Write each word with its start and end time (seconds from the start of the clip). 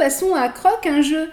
passons 0.00 0.34
à 0.34 0.48
Croc, 0.48 0.86
un 0.86 1.02
jeu 1.02 1.28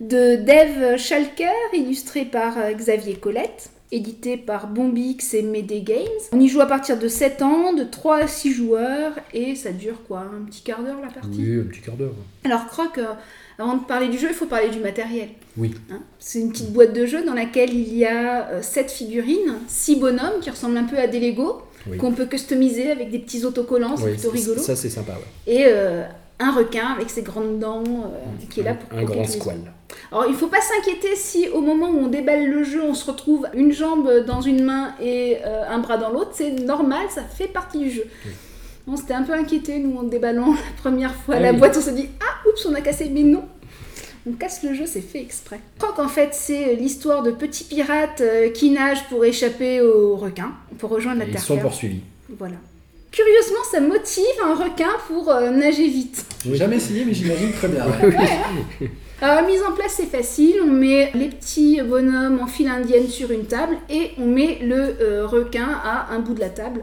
de 0.00 0.36
Dave 0.36 0.96
Schalker, 0.96 1.48
illustré 1.72 2.24
par 2.24 2.56
euh, 2.58 2.70
Xavier 2.72 3.14
Colette, 3.16 3.70
édité 3.90 4.36
par 4.36 4.68
Bombix 4.68 5.34
et 5.34 5.42
Mede 5.42 5.82
Games. 5.82 6.06
On 6.30 6.38
y 6.38 6.46
joue 6.46 6.60
à 6.60 6.66
partir 6.66 6.96
de 6.96 7.08
7 7.08 7.42
ans, 7.42 7.72
de 7.72 7.82
3 7.82 8.18
à 8.18 8.26
6 8.28 8.52
joueurs, 8.52 9.14
et 9.32 9.56
ça 9.56 9.72
dure 9.72 10.00
quoi 10.06 10.20
Un 10.20 10.44
petit 10.44 10.62
quart 10.62 10.80
d'heure 10.84 10.98
la 11.02 11.08
partie? 11.08 11.38
Oui, 11.40 11.58
un 11.60 11.64
petit 11.64 11.80
quart 11.80 11.96
d'heure. 11.96 12.12
Alors 12.44 12.66
Croc, 12.66 12.98
euh, 12.98 13.06
avant 13.58 13.78
de 13.78 13.84
parler 13.84 14.06
du 14.06 14.16
jeu, 14.18 14.28
il 14.30 14.34
faut 14.34 14.46
parler 14.46 14.68
du 14.70 14.78
matériel. 14.78 15.30
Oui. 15.56 15.74
Hein, 15.90 15.98
c'est 16.20 16.38
une 16.38 16.52
petite 16.52 16.72
boîte 16.72 16.92
de 16.92 17.06
jeu 17.06 17.24
dans 17.24 17.34
laquelle 17.34 17.74
il 17.74 17.92
y 17.96 18.06
a 18.06 18.62
7 18.62 18.92
figurines, 18.92 19.54
6 19.66 19.96
bonhommes 19.96 20.38
qui 20.40 20.50
ressemblent 20.50 20.76
un 20.78 20.84
peu 20.84 20.98
à 20.98 21.08
des 21.08 21.18
Lego, 21.18 21.62
Oui. 21.90 21.96
qu'on 21.98 22.12
peut 22.12 22.26
customiser 22.26 22.92
avec 22.92 23.10
des 23.10 23.18
petits 23.18 23.44
autocollants, 23.44 23.96
c'est 23.96 24.04
Oui, 24.04 24.12
plutôt 24.12 24.30
rigolo. 24.30 24.60
Ça, 24.62 24.76
c'est 24.76 24.88
sympa, 24.90 25.14
ouais. 25.14 25.52
Et 25.52 25.64
euh, 25.66 26.04
un 26.40 26.52
requin 26.52 26.88
avec 26.88 27.10
ses 27.10 27.22
grandes 27.22 27.58
dents 27.58 27.82
euh, 27.86 28.44
qui 28.50 28.60
est 28.60 28.64
là 28.64 28.74
pour 28.74 28.98
Un, 28.98 29.04
grand 29.04 29.22
tous 29.24 29.32
les 29.32 29.38
squal. 29.38 29.58
alors, 30.10 30.26
il 30.28 30.34
faut 30.34 30.48
pas 30.48 30.60
s'inquiéter 30.60 31.14
si 31.14 31.48
au 31.48 31.60
moment 31.60 31.90
où 31.90 31.98
on 31.98 32.08
déballe 32.08 32.46
le 32.46 32.64
jeu, 32.64 32.82
on 32.82 32.94
se 32.94 33.08
retrouve 33.10 33.46
une 33.54 33.72
jambe 33.72 34.24
dans 34.26 34.40
une 34.40 34.64
main 34.64 34.94
et 35.00 35.38
euh, 35.44 35.62
un 35.68 35.78
bras 35.78 35.96
dans 35.96 36.10
l'autre. 36.10 36.30
C'est 36.34 36.50
normal, 36.50 37.06
ça 37.10 37.22
fait 37.22 37.46
partie 37.48 37.78
du 37.78 37.90
jeu. 37.90 38.04
On 38.86 38.96
s'était 38.96 39.14
un 39.14 39.22
peu 39.22 39.32
inquiété, 39.32 39.78
nous, 39.78 39.96
en 39.96 40.02
déballant 40.02 40.52
la 40.54 40.60
première 40.82 41.14
fois 41.14 41.36
Ah 41.38 41.40
la 41.40 41.52
oui. 41.52 41.58
boîte. 41.58 41.76
On 41.76 41.80
s'est 41.80 41.92
dit, 41.92 42.08
ah, 42.20 42.48
oups, 42.48 42.66
on 42.66 42.74
a 42.74 42.80
cassé. 42.80 43.08
Mais 43.12 43.22
non, 43.22 43.44
on 44.26 44.32
casse 44.32 44.62
le 44.62 44.74
jeu, 44.74 44.86
c'est 44.86 45.00
fait 45.00 45.20
exprès. 45.20 45.60
Croc, 45.78 45.98
en 45.98 46.08
fait, 46.08 46.30
c'est 46.32 46.74
l'histoire 46.74 47.22
de 47.22 47.30
petits 47.30 47.64
pirates 47.64 48.20
euh, 48.20 48.50
qui 48.50 48.70
nagent 48.70 49.04
pour 49.08 49.24
échapper 49.24 49.80
aux 49.80 50.16
requins, 50.16 50.52
pour 50.78 50.90
rejoindre 50.90 51.20
la 51.20 51.24
Et 51.26 51.28
Ils 51.28 51.32
terre 51.34 51.42
sont 51.44 51.58
poursuivis. 51.58 52.00
Voilà. 52.38 52.56
Curieusement, 53.14 53.62
ça 53.70 53.80
motive 53.80 54.24
un 54.44 54.54
requin 54.56 54.90
pour 55.06 55.30
euh, 55.30 55.50
nager 55.50 55.86
vite. 55.86 56.26
J'ai 56.44 56.56
jamais 56.56 56.76
essayé, 56.76 57.04
mais 57.04 57.14
j'imagine 57.14 57.52
très 57.52 57.68
bien. 57.68 57.86
ouais. 57.86 58.16
Alors, 59.20 59.36
la 59.42 59.46
mise 59.46 59.62
en 59.62 59.70
place, 59.70 59.94
c'est 59.96 60.06
facile. 60.06 60.56
On 60.64 60.66
met 60.66 61.12
les 61.14 61.28
petits 61.28 61.80
bonhommes 61.80 62.40
en 62.42 62.48
file 62.48 62.66
indienne 62.66 63.06
sur 63.06 63.30
une 63.30 63.44
table 63.46 63.76
et 63.88 64.10
on 64.18 64.26
met 64.26 64.58
le 64.62 64.96
euh, 65.00 65.26
requin 65.28 65.68
à 65.84 66.12
un 66.12 66.18
bout 66.18 66.34
de 66.34 66.40
la 66.40 66.48
table, 66.48 66.82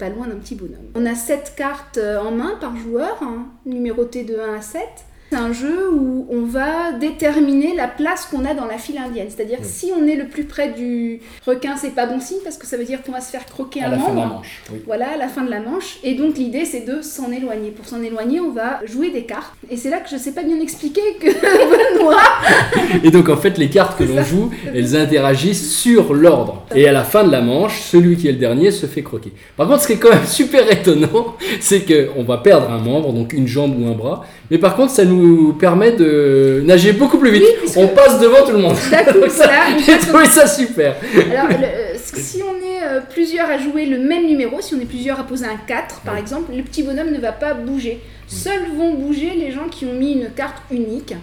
pas 0.00 0.08
loin 0.08 0.26
d'un 0.26 0.34
petit 0.34 0.56
bonhomme. 0.56 0.90
On 0.96 1.06
a 1.06 1.14
7 1.14 1.52
cartes 1.56 1.98
euh, 1.98 2.18
en 2.18 2.32
main 2.32 2.56
par 2.60 2.76
joueur, 2.76 3.16
hein, 3.22 3.46
numérotées 3.64 4.24
de 4.24 4.36
1 4.36 4.54
à 4.54 4.60
7. 4.60 4.82
C'est 5.30 5.36
un 5.36 5.52
jeu 5.52 5.90
où 5.92 6.26
on 6.30 6.46
va 6.46 6.92
déterminer 6.92 7.74
la 7.74 7.86
place 7.86 8.24
qu'on 8.30 8.46
a 8.46 8.54
dans 8.54 8.64
la 8.64 8.78
file 8.78 8.96
indienne. 8.96 9.26
C'est-à-dire 9.28 9.58
si 9.62 9.90
on 9.94 10.06
est 10.06 10.16
le 10.16 10.26
plus 10.26 10.44
près 10.44 10.70
du 10.70 11.20
requin, 11.46 11.76
c'est 11.76 11.94
pas 11.94 12.06
bon 12.06 12.18
signe 12.18 12.38
parce 12.42 12.56
que 12.56 12.66
ça 12.66 12.78
veut 12.78 12.84
dire 12.84 13.02
qu'on 13.02 13.12
va 13.12 13.20
se 13.20 13.30
faire 13.30 13.44
croquer 13.44 13.82
À 13.82 13.88
un 13.88 13.90
la 13.90 13.98
fin 13.98 14.08
de 14.10 14.14
membre. 14.14 14.20
la 14.20 14.34
manche. 14.36 14.62
Oui. 14.72 14.78
Voilà, 14.86 15.10
à 15.10 15.16
la 15.18 15.28
fin 15.28 15.44
de 15.44 15.50
la 15.50 15.60
manche. 15.60 15.98
Et 16.02 16.14
donc 16.14 16.38
l'idée, 16.38 16.64
c'est 16.64 16.80
de 16.86 17.02
s'en 17.02 17.30
éloigner. 17.30 17.70
Pour 17.72 17.84
s'en 17.86 18.02
éloigner, 18.02 18.40
on 18.40 18.52
va 18.52 18.80
jouer 18.86 19.10
des 19.10 19.24
cartes. 19.24 19.52
Et 19.70 19.76
c'est 19.76 19.90
là 19.90 19.98
que 19.98 20.08
je 20.10 20.16
sais 20.16 20.32
pas 20.32 20.42
bien 20.42 20.58
expliquer 20.60 21.02
que 21.20 21.26
Benoît... 21.98 22.16
Et 23.04 23.10
donc 23.10 23.28
en 23.28 23.36
fait 23.36 23.58
les 23.58 23.68
cartes 23.68 23.98
que 23.98 24.04
l'on 24.04 24.22
joue, 24.24 24.50
elles 24.74 24.96
interagissent 24.96 25.76
sur 25.76 26.14
l'ordre. 26.14 26.64
Et 26.74 26.88
à 26.88 26.92
la 26.92 27.04
fin 27.04 27.22
de 27.24 27.30
la 27.30 27.42
manche, 27.42 27.82
celui 27.82 28.16
qui 28.16 28.28
est 28.28 28.32
le 28.32 28.38
dernier 28.38 28.70
se 28.70 28.86
fait 28.86 29.02
croquer. 29.02 29.32
Par 29.58 29.68
contre, 29.68 29.82
ce 29.82 29.88
qui 29.88 29.92
est 29.92 29.98
quand 29.98 30.10
même 30.10 30.26
super 30.26 30.70
étonnant, 30.72 31.36
c'est 31.60 31.82
que 31.82 32.08
on 32.16 32.24
va 32.24 32.38
perdre 32.38 32.70
un 32.70 32.78
membre, 32.78 33.12
donc 33.12 33.34
une 33.34 33.46
jambe 33.46 33.78
ou 33.78 33.86
un 33.88 33.92
bras. 33.92 34.24
Mais 34.50 34.58
par 34.58 34.76
contre, 34.76 34.92
ça 34.92 35.04
nous 35.04 35.52
permet 35.52 35.92
de 35.92 36.62
nager 36.64 36.92
beaucoup 36.92 37.18
plus 37.18 37.30
vite. 37.30 37.42
Oui, 37.64 37.70
On 37.76 37.88
passe 37.88 38.18
devant 38.18 38.44
tout 38.46 38.52
le 38.52 38.58
monde. 38.58 38.74
Coup, 38.76 39.28
ça, 39.28 39.44
voilà, 39.44 39.78
J'ai 39.86 39.98
trouvé 39.98 40.24
ça 40.26 40.46
super. 40.46 40.96
Alors, 41.30 41.48
le- 41.48 41.64
euh, 41.64 41.94
si 42.14 42.40
on 42.42 42.56
est 42.56 42.82
euh, 42.86 43.00
plusieurs 43.10 43.48
à 43.50 43.58
jouer 43.58 43.84
le 43.84 43.98
même 43.98 44.26
numéro, 44.26 44.60
si 44.60 44.74
on 44.74 44.80
est 44.80 44.86
plusieurs 44.86 45.20
à 45.20 45.24
poser 45.24 45.44
un 45.46 45.58
4 45.66 46.00
par 46.00 46.16
exemple, 46.16 46.52
le 46.56 46.62
petit 46.62 46.82
bonhomme 46.82 47.10
ne 47.10 47.18
va 47.18 47.32
pas 47.32 47.52
bouger. 47.54 48.00
Seuls 48.26 48.66
vont 48.76 48.94
bouger 48.94 49.32
les 49.38 49.50
gens 49.52 49.68
qui 49.70 49.84
ont 49.86 49.92
mis 49.92 50.12
une 50.12 50.30
carte 50.30 50.62
unique. 50.70 51.14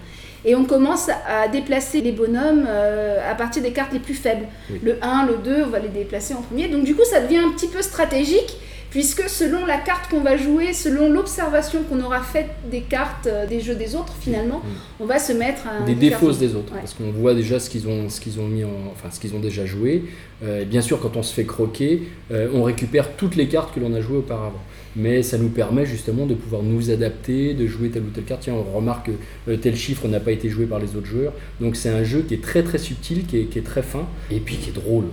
Et 0.47 0.53
on 0.53 0.63
commence 0.65 1.09
à 1.09 1.47
déplacer 1.47 2.01
les 2.01 2.11
bonhommes 2.11 2.65
euh, 2.67 3.17
à 3.27 3.33
partir 3.33 3.63
des 3.63 3.71
cartes 3.71 3.91
les 3.93 3.99
plus 3.99 4.13
faibles. 4.13 4.45
Oui. 4.69 4.79
Le 4.83 4.97
1, 5.01 5.25
le 5.25 5.37
2, 5.43 5.63
on 5.65 5.69
va 5.69 5.79
les 5.79 5.87
déplacer 5.87 6.35
en 6.35 6.41
premier. 6.43 6.67
Donc 6.67 6.83
du 6.83 6.93
coup, 6.93 7.03
ça 7.03 7.19
devient 7.21 7.39
un 7.39 7.49
petit 7.49 7.67
peu 7.67 7.81
stratégique, 7.81 8.55
puisque 8.95 9.27
selon 9.27 9.65
la 9.65 9.77
carte 9.77 10.09
qu'on 10.09 10.21
va 10.21 10.37
jouer, 10.37 10.71
selon 10.71 11.11
l'observation 11.11 11.83
qu'on 11.83 11.99
aura 12.01 12.21
faite 12.21 12.47
des 12.71 12.79
cartes 12.79 13.27
euh, 13.27 13.45
des 13.45 13.59
jeux 13.59 13.75
des 13.75 13.93
autres, 13.93 14.13
finalement, 14.21 14.61
on 15.01 15.05
va 15.05 15.19
se 15.19 15.33
mettre 15.33 15.67
à... 15.67 15.85
Des 15.85 15.95
défauts 15.95 16.31
des 16.31 16.55
autres, 16.55 16.71
Ouais. 16.71 16.79
parce 16.79 16.93
qu'on 16.93 17.11
voit 17.11 17.33
déjà 17.33 17.59
ce 17.59 17.69
qu'ils 17.69 17.89
ont, 17.89 18.07
ce 18.07 18.21
qu'ils 18.21 18.39
ont 18.39 18.47
mis 18.47 18.63
en, 18.63 18.69
enfin 18.93 19.11
ce 19.11 19.19
qu'ils 19.19 19.35
ont 19.35 19.41
déjà 19.41 19.65
joué. 19.65 20.05
Euh, 20.45 20.63
bien 20.63 20.79
sûr, 20.79 21.01
quand 21.01 21.17
on 21.17 21.23
se 21.23 21.33
fait 21.33 21.43
croquer, 21.43 22.03
euh, 22.31 22.47
on 22.53 22.63
récupère 22.63 23.17
toutes 23.17 23.35
les 23.35 23.49
cartes 23.49 23.75
que 23.75 23.81
l'on 23.81 23.93
a 23.93 23.99
jouées 23.99 24.19
auparavant. 24.19 24.63
Mais 24.95 25.23
ça 25.23 25.37
nous 25.37 25.49
permet 25.49 25.85
justement 25.85 26.25
de 26.25 26.33
pouvoir 26.33 26.63
nous 26.63 26.89
adapter, 26.89 27.53
de 27.53 27.67
jouer 27.67 27.89
telle 27.89 28.03
ou 28.03 28.11
telle 28.11 28.23
carte. 28.23 28.43
Tiens, 28.43 28.53
on 28.53 28.77
remarque 28.77 29.09
que 29.45 29.55
tel 29.55 29.75
chiffre 29.75 30.07
n'a 30.07 30.21
pas 30.21 30.31
été 30.31 30.47
joué 30.47 30.67
par 30.67 30.79
les 30.79 30.95
autres 30.95 31.05
joueurs. 31.07 31.33
Donc 31.59 31.75
c'est 31.75 31.89
un 31.89 32.05
jeu 32.05 32.21
qui 32.25 32.33
est 32.35 32.41
très 32.41 32.63
très 32.63 32.77
subtil, 32.77 33.25
qui 33.25 33.39
est, 33.39 33.43
qui 33.47 33.59
est 33.59 33.67
très 33.73 33.83
fin, 33.83 34.07
et 34.31 34.39
puis 34.39 34.55
qui 34.55 34.69
est 34.69 34.73
drôle. 34.73 35.07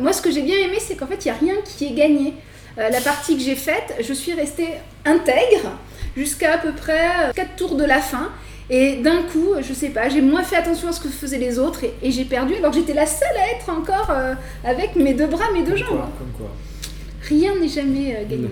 Moi, 0.00 0.14
ce 0.14 0.22
que 0.22 0.30
j'ai 0.30 0.42
bien 0.42 0.56
aimé, 0.56 0.78
c'est 0.78 0.96
qu'en 0.96 1.06
fait, 1.06 1.22
il 1.22 1.28
n'y 1.28 1.32
a 1.32 1.38
rien 1.38 1.54
qui 1.64 1.84
est 1.84 1.92
gagné. 1.92 2.32
Euh, 2.78 2.88
la 2.90 3.00
partie 3.00 3.36
que 3.36 3.42
j'ai 3.42 3.56
faite, 3.56 3.94
je 4.00 4.12
suis 4.12 4.32
restée 4.34 4.68
intègre 5.04 5.72
jusqu'à 6.16 6.54
à 6.54 6.58
peu 6.58 6.72
près 6.72 7.32
4 7.34 7.56
tours 7.56 7.76
de 7.76 7.84
la 7.84 7.98
fin. 8.00 8.30
Et 8.72 8.96
d'un 8.98 9.22
coup, 9.22 9.48
je 9.60 9.74
sais 9.74 9.88
pas, 9.88 10.08
j'ai 10.08 10.20
moins 10.20 10.44
fait 10.44 10.54
attention 10.56 10.88
à 10.88 10.92
ce 10.92 11.00
que 11.00 11.08
faisaient 11.08 11.38
les 11.38 11.58
autres 11.58 11.82
et, 11.82 11.92
et 12.02 12.12
j'ai 12.12 12.24
perdu 12.24 12.54
alors 12.54 12.70
que 12.70 12.76
j'étais 12.76 12.94
la 12.94 13.06
seule 13.06 13.36
à 13.36 13.56
être 13.56 13.68
encore 13.68 14.10
euh, 14.10 14.34
avec 14.64 14.94
mes 14.94 15.12
deux 15.12 15.26
bras, 15.26 15.46
mes 15.52 15.62
deux 15.62 15.70
Comme 15.72 15.78
jambes. 15.78 15.88
quoi, 15.88 16.10
comme 16.18 16.32
quoi. 16.38 16.50
Rien 17.28 17.56
n'est 17.60 17.68
jamais 17.68 18.14
euh, 18.16 18.24
gagné. 18.30 18.50